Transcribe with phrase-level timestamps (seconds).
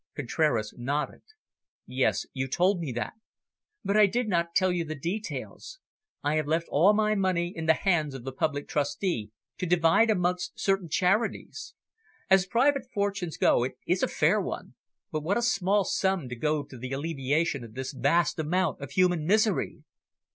[0.15, 1.21] Contraras nodded.
[1.85, 3.13] "Yes, you told me that."
[3.85, 5.77] "But I did not tell you the details.
[6.23, 9.29] I have left all my money in the hands of the Public Trustee,
[9.59, 11.75] to divide amongst certain charities.
[12.31, 14.73] As private fortunes go, it is a fair one
[15.11, 18.89] but what a small sum to go to the alleviation of this vast amount of
[18.89, 19.83] human misery!"